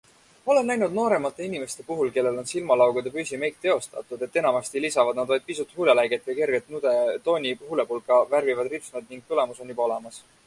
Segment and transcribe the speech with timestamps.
[0.51, 5.45] Olen näinud nooremate inimeste puhul, kellel on silmalaugude püsimeik teostatud, et enamasti lisavad nad vaid
[5.51, 6.95] pisut huuleläiget või kerget nude
[7.29, 10.19] tooni huulepulka, värvivad ripsmed ning tulemus on juba olemas.